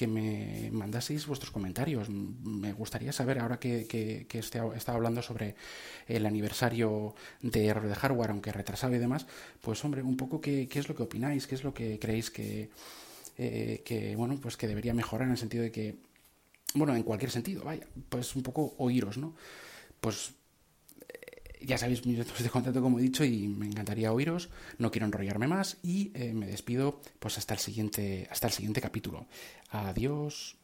que 0.00 0.06
me 0.06 0.70
mandaseis 0.72 1.26
vuestros 1.26 1.50
comentarios. 1.50 2.08
Me 2.08 2.72
gustaría 2.72 3.12
saber, 3.12 3.38
ahora 3.38 3.60
que, 3.60 3.84
que, 3.86 4.24
que 4.26 4.38
este- 4.38 4.58
he 4.58 4.76
estado 4.78 4.96
hablando 4.96 5.20
sobre 5.20 5.56
el 6.08 6.24
aniversario 6.24 7.14
de 7.42 7.66
error 7.66 7.86
de 7.86 7.94
hardware, 7.94 8.30
aunque 8.30 8.50
retrasado 8.50 8.94
y 8.94 8.98
demás, 8.98 9.26
pues 9.60 9.84
hombre, 9.84 10.02
un 10.02 10.16
poco 10.16 10.40
qué, 10.40 10.68
qué 10.68 10.78
es 10.78 10.88
lo 10.88 10.94
que 10.96 11.02
opináis, 11.02 11.46
qué 11.46 11.54
es 11.54 11.64
lo 11.64 11.74
que 11.74 11.98
creéis 11.98 12.30
que, 12.30 12.70
eh, 13.36 13.82
que 13.84 14.16
bueno, 14.16 14.38
pues 14.40 14.56
que 14.56 14.66
debería 14.66 14.94
mejorar 14.94 15.26
en 15.26 15.32
el 15.32 15.38
sentido 15.38 15.64
de 15.64 15.70
que 15.70 15.96
bueno, 16.72 16.96
en 16.96 17.02
cualquier 17.02 17.30
sentido, 17.30 17.62
vaya, 17.64 17.86
pues 18.08 18.34
un 18.36 18.42
poco 18.42 18.74
oíros, 18.78 19.18
¿no? 19.18 19.34
Pues 20.00 20.32
ya 21.60 21.78
sabéis 21.78 22.04
mis 22.06 22.18
métodos 22.18 22.42
de 22.42 22.50
contacto, 22.50 22.82
como 22.82 22.98
he 22.98 23.02
dicho, 23.02 23.24
y 23.24 23.48
me 23.48 23.66
encantaría 23.66 24.12
oíros. 24.12 24.48
No 24.78 24.90
quiero 24.90 25.06
enrollarme 25.06 25.48
más 25.48 25.78
y 25.82 26.10
eh, 26.14 26.32
me 26.32 26.46
despido, 26.46 27.00
pues 27.18 27.38
hasta 27.38 27.54
el 27.54 27.60
siguiente, 27.60 28.28
hasta 28.30 28.46
el 28.46 28.52
siguiente 28.52 28.80
capítulo. 28.80 29.26
Adiós. 29.70 30.59